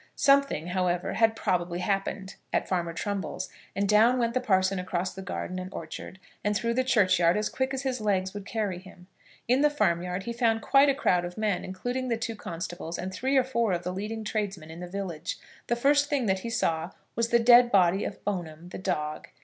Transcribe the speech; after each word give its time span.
Something, 0.15 0.69
however, 0.69 1.13
had 1.13 1.35
probably 1.35 1.77
happened 1.77 2.33
at 2.51 2.67
Farmer 2.67 2.91
Trumbull's; 2.91 3.49
and 3.75 3.87
down 3.87 4.17
went 4.17 4.33
the 4.33 4.41
parson 4.41 4.79
across 4.79 5.13
the 5.13 5.21
garden 5.21 5.59
and 5.59 5.71
orchard, 5.71 6.17
and 6.43 6.55
through 6.55 6.73
the 6.73 6.83
churchyard, 6.83 7.37
as 7.37 7.49
quick 7.49 7.71
as 7.71 7.83
his 7.83 8.01
legs 8.01 8.33
would 8.33 8.43
carry 8.43 8.79
him. 8.79 9.05
In 9.47 9.61
the 9.61 9.69
farmyard 9.69 10.23
he 10.23 10.33
found 10.33 10.63
quite 10.63 10.89
a 10.89 10.95
crowd 10.95 11.23
of 11.23 11.37
men, 11.37 11.63
including 11.63 12.07
the 12.07 12.17
two 12.17 12.35
constables 12.35 12.97
and 12.97 13.13
three 13.13 13.37
or 13.37 13.43
four 13.43 13.73
of 13.73 13.83
the 13.83 13.93
leading 13.93 14.23
tradesmen 14.23 14.71
in 14.71 14.79
the 14.79 14.87
village. 14.87 15.37
The 15.67 15.75
first 15.75 16.09
thing 16.09 16.25
that 16.25 16.39
he 16.39 16.49
saw 16.49 16.93
was 17.15 17.29
the 17.29 17.37
dead 17.37 17.71
body 17.71 18.03
of 18.03 18.23
Bone'm, 18.25 18.69
the 18.69 18.79
dog. 18.79 19.27